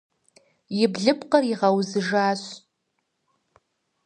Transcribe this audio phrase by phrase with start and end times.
[0.81, 2.41] И блыпкъыр игъэузыжащ.